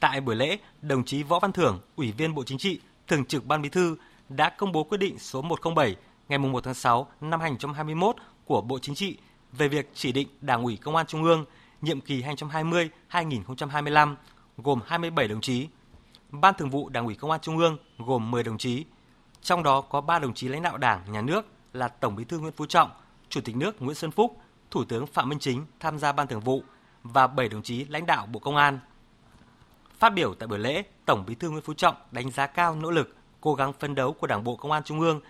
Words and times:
Tại 0.00 0.20
buổi 0.20 0.36
lễ, 0.36 0.58
đồng 0.82 1.04
chí 1.04 1.22
Võ 1.22 1.38
Văn 1.38 1.52
Thưởng, 1.52 1.80
Ủy 1.96 2.12
viên 2.12 2.34
Bộ 2.34 2.44
Chính 2.44 2.58
trị, 2.58 2.80
Thường 3.08 3.24
trực 3.24 3.46
Ban 3.46 3.62
Bí 3.62 3.68
thư 3.68 3.96
đã 4.28 4.50
công 4.50 4.72
bố 4.72 4.84
quyết 4.84 4.98
định 4.98 5.18
số 5.18 5.42
107 5.42 5.96
ngày 6.28 6.38
1 6.38 6.64
tháng 6.64 6.74
6 6.74 7.06
năm 7.20 7.40
2021 7.40 8.16
của 8.44 8.60
Bộ 8.60 8.78
Chính 8.78 8.94
trị 8.94 9.16
về 9.52 9.68
việc 9.68 9.90
chỉ 9.94 10.12
định 10.12 10.28
Đảng 10.40 10.62
ủy 10.62 10.76
Công 10.76 10.96
an 10.96 11.06
Trung 11.06 11.24
ương 11.24 11.44
nhiệm 11.80 12.00
kỳ 12.00 12.22
2020-2025 12.22 14.14
gồm 14.58 14.80
27 14.86 15.28
đồng 15.28 15.40
chí. 15.40 15.68
Ban 16.30 16.54
Thường 16.58 16.70
vụ 16.70 16.88
Đảng 16.88 17.06
ủy 17.06 17.14
Công 17.14 17.30
an 17.30 17.40
Trung 17.40 17.58
ương 17.58 17.78
gồm 17.98 18.30
10 18.30 18.42
đồng 18.42 18.58
chí, 18.58 18.84
trong 19.42 19.62
đó 19.62 19.80
có 19.80 20.00
3 20.00 20.18
đồng 20.18 20.34
chí 20.34 20.48
lãnh 20.48 20.62
đạo 20.62 20.76
Đảng, 20.76 21.12
Nhà 21.12 21.22
nước 21.22 21.46
là 21.72 21.88
Tổng 21.88 22.16
Bí 22.16 22.24
thư 22.24 22.38
Nguyễn 22.38 22.52
Phú 22.52 22.66
Trọng, 22.66 22.90
Chủ 23.28 23.40
tịch 23.40 23.56
nước 23.56 23.82
Nguyễn 23.82 23.94
Xuân 23.94 24.10
Phúc, 24.10 24.36
Thủ 24.70 24.84
tướng 24.84 25.06
Phạm 25.06 25.28
Minh 25.28 25.38
Chính 25.38 25.66
tham 25.80 25.98
gia 25.98 26.12
Ban 26.12 26.26
Thường 26.26 26.40
vụ 26.40 26.62
và 27.02 27.26
7 27.26 27.48
đồng 27.48 27.62
chí 27.62 27.84
lãnh 27.84 28.06
đạo 28.06 28.26
Bộ 28.26 28.40
Công 28.40 28.56
an. 28.56 28.78
Phát 30.00 30.14
biểu 30.14 30.34
tại 30.34 30.46
buổi 30.46 30.58
lễ, 30.58 30.82
Tổng 31.04 31.24
Bí 31.26 31.34
thư 31.34 31.50
Nguyễn 31.50 31.62
Phú 31.62 31.74
Trọng 31.74 31.94
đánh 32.12 32.30
giá 32.30 32.46
cao 32.46 32.74
nỗ 32.74 32.90
lực, 32.90 33.16
cố 33.40 33.54
gắng 33.54 33.72
phấn 33.72 33.94
đấu 33.94 34.12
của 34.12 34.26
Đảng 34.26 34.44
bộ 34.44 34.56
Công 34.56 34.72
an 34.72 34.82
Trung 34.84 35.00
ương 35.00 35.20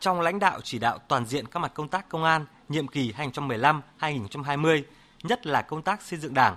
trong 0.00 0.20
lãnh 0.20 0.38
đạo 0.38 0.60
chỉ 0.64 0.78
đạo 0.78 0.98
toàn 1.08 1.26
diện 1.26 1.46
các 1.46 1.60
mặt 1.60 1.74
công 1.74 1.88
tác 1.88 2.08
công 2.08 2.24
an 2.24 2.46
nhiệm 2.68 2.88
kỳ 2.88 3.12
2015-2020, 3.12 4.82
nhất 5.22 5.46
là 5.46 5.62
công 5.62 5.82
tác 5.82 6.02
xây 6.02 6.18
dựng 6.18 6.34
Đảng, 6.34 6.56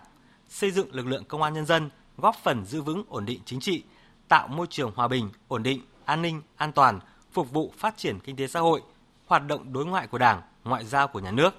xây 0.50 0.72
dựng 0.72 0.94
lực 0.94 1.08
lượng 1.08 1.24
công 1.26 1.42
an 1.42 1.54
nhân 1.54 1.66
dân, 1.66 1.90
góp 2.18 2.36
phần 2.44 2.66
giữ 2.66 2.82
vững 2.82 3.04
ổn 3.10 3.26
định 3.26 3.40
chính 3.46 3.60
trị, 3.60 3.84
tạo 4.28 4.48
môi 4.48 4.68
trường 4.70 4.92
hòa 4.96 5.08
bình, 5.08 5.30
ổn 5.48 5.64
định, 5.64 5.82
an 6.06 6.22
ninh, 6.22 6.42
an 6.56 6.72
toàn, 6.72 7.00
phục 7.32 7.52
vụ 7.52 7.74
phát 7.78 7.98
triển 7.98 8.20
kinh 8.20 8.36
tế 8.36 8.48
xã 8.48 8.60
hội, 8.60 8.82
hoạt 9.26 9.48
động 9.48 9.74
đối 9.74 9.86
ngoại 9.86 10.08
của 10.08 10.18
Đảng, 10.18 10.42
ngoại 10.64 10.86
giao 10.86 11.08
của 11.08 11.20
nhà 11.20 11.32
nước. 11.32 11.54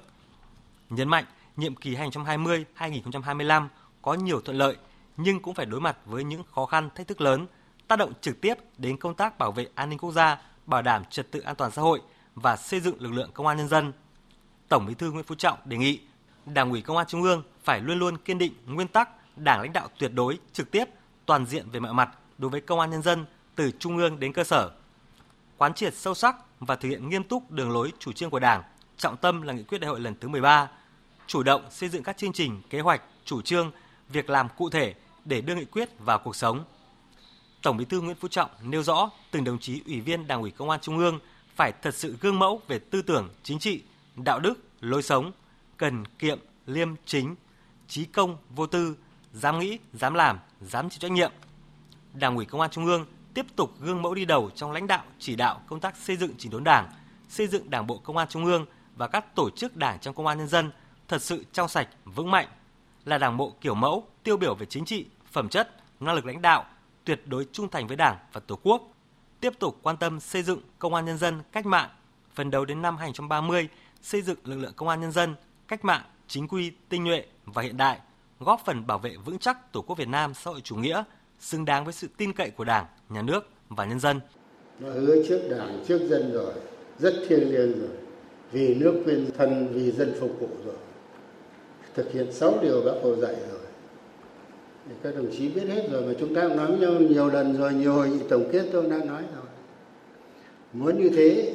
Nhấn 0.91 1.09
mạnh, 1.09 1.25
nhiệm 1.57 1.77
kỳ 1.77 1.97
2020-2025 1.97 3.69
có 4.03 4.15
nhiều 4.15 4.41
thuận 4.41 4.59
lợi 4.59 4.77
nhưng 5.19 5.41
cũng 5.41 5.55
phải 5.55 5.67
đối 5.67 5.81
mặt 5.81 5.97
với 6.05 6.25
những 6.25 6.43
khó 6.55 6.67
khăn, 6.67 6.89
thách 6.95 7.09
thức 7.09 7.21
lớn, 7.21 7.47
tác 7.89 7.97
động 7.97 8.13
trực 8.21 8.41
tiếp 8.41 8.55
đến 8.79 8.97
công 8.97 9.15
tác 9.15 9.39
bảo 9.39 9.53
vệ 9.53 9.67
an 9.75 9.91
ninh 9.91 9.99
quốc 9.99 10.13
gia, 10.13 10.43
bảo 10.67 10.83
đảm 10.83 11.05
trật 11.05 11.31
tự 11.31 11.41
an 11.41 11.57
toàn 11.57 11.71
xã 11.71 11.83
hội 11.83 12.01
và 12.35 12.57
xây 12.57 12.81
dựng 12.81 13.03
lực 13.03 13.13
lượng 13.13 13.31
công 13.35 13.47
an 13.47 13.57
nhân 13.57 13.69
dân. 13.69 13.93
Tổng 14.69 14.87
Bí 14.87 14.95
thư 14.95 15.11
Nguyễn 15.11 15.25
Phú 15.25 15.35
Trọng 15.35 15.59
đề 15.65 15.77
nghị 15.77 16.01
Đảng 16.47 16.71
ủy 16.71 16.83
Công 16.83 16.97
an 16.97 17.07
Trung 17.09 17.23
ương 17.23 17.43
phải 17.65 17.81
luôn 17.81 17.99
luôn 17.99 18.17
kiên 18.17 18.39
định 18.39 18.53
nguyên 18.67 18.89
tắc 18.89 19.09
Đảng 19.37 19.61
lãnh 19.61 19.73
đạo 19.73 19.89
tuyệt 19.99 20.11
đối, 20.15 20.39
trực 20.53 20.71
tiếp, 20.71 20.85
toàn 21.27 21.47
diện 21.47 21.71
về 21.71 21.81
mọi 21.81 21.93
mặt 21.93 22.11
đối 22.39 22.51
với 22.51 22.61
công 22.61 22.81
an 22.81 22.91
nhân 22.91 23.03
dân 23.03 23.27
từ 23.55 23.71
trung 23.79 23.97
ương 23.97 24.21
đến 24.21 24.33
cơ 24.33 24.45
sở. 24.45 24.71
Quán 25.57 25.75
triệt 25.75 25.95
sâu 25.95 26.15
sắc 26.15 26.37
và 26.61 26.77
thực 26.77 26.89
hiện 26.89 27.09
nghiêm 27.09 27.25
túc 27.25 27.51
đường 27.51 27.71
lối 27.71 27.93
chủ 27.99 28.13
trương 28.13 28.31
của 28.31 28.39
Đảng, 28.39 28.63
trọng 28.97 29.17
tâm 29.17 29.43
là 29.43 29.53
nghị 29.53 29.63
quyết 29.63 29.79
đại 29.79 29.89
hội 29.89 30.01
lần 30.01 30.15
thứ 30.21 30.29
13, 30.29 30.69
chủ 31.27 31.43
động 31.43 31.63
xây 31.71 31.89
dựng 31.89 32.03
các 32.03 32.17
chương 32.17 32.33
trình, 32.33 32.63
kế 32.71 32.81
hoạch, 32.81 33.03
chủ 33.25 33.43
trương, 33.43 33.71
việc 34.09 34.31
làm 34.31 34.49
cụ 34.57 34.71
thể 34.71 34.95
để 35.29 35.41
đưa 35.41 35.55
nghị 35.55 35.65
quyết 35.65 35.89
vào 35.99 36.19
cuộc 36.19 36.37
sống. 36.37 36.65
Tổng 37.63 37.77
Bí 37.77 37.85
thư 37.85 38.01
Nguyễn 38.01 38.17
Phú 38.17 38.29
Trọng 38.29 38.51
nêu 38.63 38.83
rõ 38.83 39.11
từng 39.31 39.45
đồng 39.45 39.59
chí 39.59 39.83
ủy 39.87 40.01
viên 40.01 40.27
Đảng 40.27 40.41
ủy 40.41 40.51
Công 40.51 40.71
an 40.71 40.81
Trung 40.81 40.99
ương 40.99 41.19
phải 41.57 41.73
thật 41.83 41.95
sự 41.95 42.17
gương 42.21 42.39
mẫu 42.39 42.61
về 42.69 42.79
tư 42.79 43.03
tưởng, 43.03 43.29
chính 43.43 43.59
trị, 43.59 43.83
đạo 44.17 44.41
đức, 44.41 44.55
lối 44.81 45.03
sống, 45.03 45.33
cần 45.77 46.05
kiệm, 46.19 46.39
liêm 46.67 46.89
chính, 47.05 47.35
trí 47.89 48.05
công, 48.05 48.37
vô 48.51 48.67
tư, 48.67 48.97
dám 49.33 49.59
nghĩ, 49.59 49.79
dám 49.93 50.15
làm, 50.15 50.39
dám 50.61 50.91
chịu 50.91 50.99
trách 51.01 51.13
nhiệm. 51.13 51.33
Đảng 52.13 52.37
ủy 52.37 52.45
Công 52.45 52.61
an 52.61 52.71
Trung 52.71 52.87
ương 52.87 53.07
tiếp 53.35 53.47
tục 53.57 53.75
gương 53.81 54.03
mẫu 54.03 54.15
đi 54.15 54.25
đầu 54.25 54.51
trong 54.55 54.73
lãnh 54.73 54.87
đạo, 54.87 55.05
chỉ 55.19 55.37
đạo 55.37 55.61
công 55.67 55.81
tác 55.81 55.97
xây 55.97 56.17
dựng 56.17 56.35
chỉnh 56.39 56.53
đốn 56.53 56.65
Đảng, 56.65 56.89
xây 57.29 57.47
dựng 57.47 57.71
Đảng 57.71 57.87
bộ 57.87 57.99
Công 57.99 58.17
an 58.17 58.29
Trung 58.29 58.45
ương 58.45 58.67
và 58.97 59.07
các 59.07 59.35
tổ 59.35 59.51
chức 59.51 59.77
Đảng 59.77 59.99
trong 59.99 60.15
Công 60.15 60.27
an 60.27 60.39
nhân 60.39 60.49
dân 60.49 60.71
thật 61.09 61.23
sự 61.23 61.45
trong 61.53 61.69
sạch, 61.69 61.89
vững 62.05 62.31
mạnh, 62.31 62.49
là 63.05 63.19
Đảng 63.19 63.37
bộ 63.37 63.55
kiểu 63.61 63.75
mẫu, 63.75 64.09
tiêu 64.23 64.37
biểu 64.37 64.55
về 64.55 64.67
chính 64.67 64.85
trị, 64.85 65.07
phẩm 65.33 65.49
chất, 65.49 65.71
năng 66.01 66.15
lực 66.15 66.27
lãnh 66.27 66.43
đạo, 66.43 66.65
tuyệt 67.05 67.21
đối 67.27 67.47
trung 67.53 67.69
thành 67.69 67.87
với 67.87 67.97
Đảng 67.97 68.17
và 68.33 68.41
Tổ 68.47 68.59
quốc, 68.63 68.83
tiếp 69.41 69.53
tục 69.59 69.79
quan 69.83 69.97
tâm 69.97 70.21
xây 70.21 70.43
dựng 70.43 70.61
công 70.79 70.95
an 70.95 71.05
nhân 71.05 71.19
dân 71.19 71.43
cách 71.53 71.67
mạng, 71.67 71.91
phần 72.35 72.51
đầu 72.51 72.65
đến 72.65 72.83
năm 72.83 72.97
2030 72.97 73.69
xây 74.03 74.23
dựng 74.23 74.39
lực 74.45 74.57
lượng 74.57 74.73
công 74.77 74.89
an 74.89 75.01
nhân 75.01 75.13
dân 75.13 75.35
cách 75.69 75.85
mạng, 75.85 76.03
chính 76.29 76.49
quy, 76.49 76.73
tinh 76.89 77.05
nhuệ 77.05 77.25
và 77.45 77.63
hiện 77.63 77.77
đại, 77.77 77.99
góp 78.41 78.63
phần 78.65 78.87
bảo 78.87 78.99
vệ 78.99 79.17
vững 79.25 79.39
chắc 79.39 79.73
Tổ 79.73 79.83
quốc 79.83 79.99
Việt 79.99 80.09
Nam 80.09 80.35
xã 80.35 80.51
hội 80.51 80.61
chủ 80.61 80.77
nghĩa, 80.77 81.05
xứng 81.41 81.65
đáng 81.65 81.85
với 81.85 81.93
sự 81.93 82.09
tin 82.17 82.33
cậy 82.33 82.51
của 82.51 82.65
Đảng, 82.65 82.87
Nhà 83.09 83.23
nước 83.23 83.49
và 83.69 83.85
nhân 83.85 84.01
dân. 84.01 84.21
Nó 84.81 84.91
hứa 84.91 85.29
trước 85.29 85.49
Đảng, 85.51 85.85
trước 85.89 86.09
dân 86.09 86.33
rồi, 86.33 86.55
rất 86.99 87.15
thiêng 87.29 87.53
liêng 87.53 87.81
rồi, 87.81 87.97
vì 88.53 88.75
nước 88.75 89.03
quên 89.05 89.31
thân, 89.39 89.69
vì 89.73 89.91
dân 89.91 90.17
phục 90.21 90.37
vụ 90.41 90.49
rồi. 90.65 90.77
Thực 91.95 92.13
hiện 92.13 92.33
sáu 92.33 92.59
điều 92.63 92.83
bác 92.83 92.93
Hồ 93.03 93.17
dạy 93.17 93.35
rồi 93.51 93.68
các 95.03 95.17
đồng 95.17 95.27
chí 95.39 95.49
biết 95.49 95.63
hết 95.69 95.89
rồi, 95.91 96.03
mà 96.03 96.13
chúng 96.21 96.35
ta 96.35 96.49
cũng 96.49 96.57
nói 96.57 96.67
với 96.67 96.79
nhau 96.79 97.01
nhiều 97.01 97.29
lần 97.29 97.59
rồi, 97.59 97.75
nhiều 97.75 97.93
hội 97.93 98.09
nghị 98.09 98.19
tổng 98.29 98.49
kết 98.53 98.63
tôi 98.73 98.83
đã 98.91 98.97
nói 98.97 99.23
rồi. 99.37 99.45
Muốn 100.73 101.03
như 101.03 101.11
thế, 101.11 101.53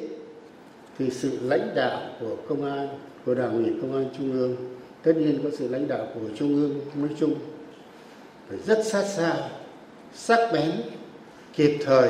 thì 1.00 1.10
sự 1.10 1.32
lãnh 1.42 1.76
đạo 1.76 2.02
của 2.20 2.36
công 2.50 2.66
an, 2.66 2.88
của 3.26 3.34
đảng 3.34 3.64
ủy 3.64 3.74
công 3.82 3.94
an 3.94 4.06
trung 4.18 4.32
ương, 4.32 4.56
tất 5.04 5.14
nhiên 5.16 5.40
có 5.44 5.50
sự 5.58 5.68
lãnh 5.68 5.88
đạo 5.88 6.08
của 6.14 6.28
trung 6.36 6.56
ương 6.56 6.80
nói 6.96 7.10
chung, 7.20 7.36
phải 8.50 8.58
rất 8.66 8.86
sát 8.86 9.04
sao, 9.04 9.50
sắc 10.14 10.54
bén, 10.54 10.72
kịp 11.56 11.78
thời. 11.86 12.10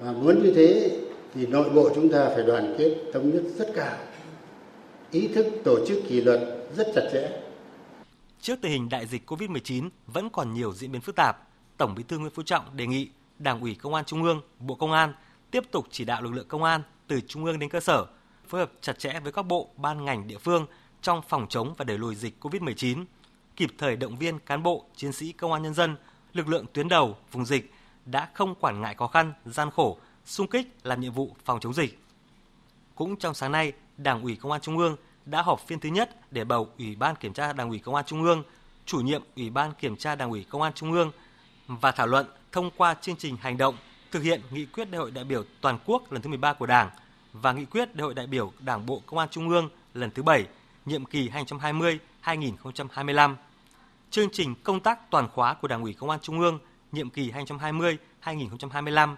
Và 0.00 0.12
muốn 0.12 0.42
như 0.42 0.52
thế, 0.54 0.90
thì 1.34 1.46
nội 1.46 1.70
bộ 1.74 1.90
chúng 1.94 2.08
ta 2.08 2.28
phải 2.28 2.42
đoàn 2.42 2.74
kết, 2.78 2.94
thống 3.12 3.30
nhất 3.34 3.42
rất 3.58 3.68
cao 3.74 3.96
ý 5.12 5.28
thức 5.28 5.46
tổ 5.64 5.86
chức 5.86 5.98
kỷ 6.08 6.20
luật 6.20 6.40
rất 6.76 6.86
chặt 6.94 7.08
chẽ. 7.12 7.28
Trước 8.40 8.60
tình 8.60 8.72
hình 8.72 8.88
đại 8.88 9.06
dịch 9.06 9.30
COVID-19 9.30 9.88
vẫn 10.06 10.30
còn 10.30 10.54
nhiều 10.54 10.72
diễn 10.72 10.92
biến 10.92 11.00
phức 11.00 11.16
tạp, 11.16 11.48
Tổng 11.76 11.94
Bí 11.94 12.02
thư 12.02 12.18
Nguyễn 12.18 12.32
Phú 12.34 12.42
Trọng 12.42 12.76
đề 12.76 12.86
nghị 12.86 13.10
Đảng 13.38 13.60
ủy 13.60 13.74
Công 13.74 13.94
an 13.94 14.04
Trung 14.04 14.22
ương, 14.22 14.42
Bộ 14.58 14.74
Công 14.74 14.92
an 14.92 15.14
tiếp 15.50 15.64
tục 15.70 15.86
chỉ 15.90 16.04
đạo 16.04 16.22
lực 16.22 16.32
lượng 16.32 16.48
công 16.48 16.64
an 16.64 16.82
từ 17.06 17.20
trung 17.20 17.44
ương 17.44 17.58
đến 17.58 17.70
cơ 17.70 17.80
sở, 17.80 18.06
phối 18.48 18.60
hợp 18.60 18.72
chặt 18.80 18.98
chẽ 18.98 19.20
với 19.20 19.32
các 19.32 19.42
bộ, 19.42 19.68
ban 19.76 20.04
ngành 20.04 20.28
địa 20.28 20.38
phương 20.38 20.66
trong 21.02 21.22
phòng 21.28 21.46
chống 21.48 21.74
và 21.76 21.84
đẩy 21.84 21.98
lùi 21.98 22.14
dịch 22.14 22.44
COVID-19, 22.44 23.04
kịp 23.56 23.70
thời 23.78 23.96
động 23.96 24.16
viên 24.16 24.38
cán 24.38 24.62
bộ, 24.62 24.84
chiến 24.96 25.12
sĩ 25.12 25.32
công 25.32 25.52
an 25.52 25.62
nhân 25.62 25.74
dân, 25.74 25.96
lực 26.32 26.48
lượng 26.48 26.66
tuyến 26.72 26.88
đầu, 26.88 27.16
vùng 27.32 27.44
dịch 27.44 27.72
đã 28.06 28.28
không 28.34 28.54
quản 28.54 28.80
ngại 28.80 28.94
khó 28.94 29.06
khăn, 29.06 29.32
gian 29.44 29.70
khổ, 29.70 29.98
sung 30.24 30.46
kích 30.46 30.76
làm 30.82 31.00
nhiệm 31.00 31.12
vụ 31.12 31.36
phòng 31.44 31.60
chống 31.60 31.74
dịch. 31.74 31.98
Cũng 32.94 33.16
trong 33.16 33.34
sáng 33.34 33.52
nay, 33.52 33.72
Đảng 33.96 34.22
ủy 34.22 34.36
Công 34.36 34.52
an 34.52 34.60
Trung 34.60 34.78
ương 34.78 34.96
đã 35.30 35.42
họp 35.42 35.60
phiên 35.66 35.80
thứ 35.80 35.88
nhất 35.88 36.32
để 36.32 36.44
bầu 36.44 36.68
Ủy 36.78 36.96
ban 36.96 37.16
Kiểm 37.16 37.32
tra 37.32 37.52
Đảng 37.52 37.68
ủy 37.68 37.78
Công 37.78 37.94
an 37.94 38.04
Trung 38.04 38.22
ương, 38.22 38.42
chủ 38.86 39.00
nhiệm 39.00 39.22
Ủy 39.36 39.50
ban 39.50 39.72
Kiểm 39.74 39.96
tra 39.96 40.14
Đảng 40.14 40.30
ủy 40.30 40.46
Công 40.50 40.62
an 40.62 40.72
Trung 40.72 40.92
ương 40.92 41.12
và 41.66 41.92
thảo 41.92 42.06
luận 42.06 42.26
thông 42.52 42.70
qua 42.76 42.94
chương 42.94 43.16
trình 43.16 43.36
hành 43.40 43.58
động 43.58 43.76
thực 44.10 44.22
hiện 44.22 44.40
nghị 44.50 44.66
quyết 44.66 44.90
đại 44.90 44.98
hội 44.98 45.10
đại 45.10 45.24
biểu 45.24 45.44
toàn 45.60 45.78
quốc 45.86 46.12
lần 46.12 46.22
thứ 46.22 46.28
13 46.28 46.52
của 46.52 46.66
Đảng 46.66 46.90
và 47.32 47.52
nghị 47.52 47.64
quyết 47.64 47.94
đại 47.94 48.02
hội 48.02 48.14
đại 48.14 48.26
biểu 48.26 48.52
Đảng 48.60 48.86
bộ 48.86 49.02
Công 49.06 49.18
an 49.18 49.28
Trung 49.30 49.48
ương 49.48 49.68
lần 49.94 50.10
thứ 50.10 50.22
7, 50.22 50.46
nhiệm 50.86 51.04
kỳ 51.04 51.30
2020-2025. 52.24 53.34
Chương 54.10 54.28
trình 54.32 54.54
công 54.64 54.80
tác 54.80 55.10
toàn 55.10 55.28
khóa 55.28 55.54
của 55.54 55.68
Đảng 55.68 55.82
ủy 55.82 55.92
Công 55.92 56.10
an 56.10 56.20
Trung 56.22 56.40
ương 56.40 56.58
nhiệm 56.92 57.10
kỳ 57.10 57.32
2020-2025 58.22 59.16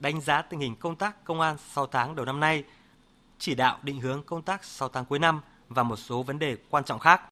đánh 0.00 0.20
giá 0.20 0.42
tình 0.42 0.60
hình 0.60 0.76
công 0.76 0.96
tác 0.96 1.24
công 1.24 1.40
an 1.40 1.56
6 1.58 1.86
tháng 1.86 2.16
đầu 2.16 2.26
năm 2.26 2.40
nay, 2.40 2.64
chỉ 3.40 3.54
đạo 3.54 3.78
định 3.82 4.00
hướng 4.00 4.22
công 4.22 4.42
tác 4.42 4.64
6 4.64 4.88
tháng 4.88 5.04
cuối 5.04 5.18
năm 5.18 5.40
và 5.68 5.82
một 5.82 5.96
số 5.96 6.22
vấn 6.22 6.38
đề 6.38 6.56
quan 6.70 6.84
trọng 6.84 6.98
khác. 6.98 7.22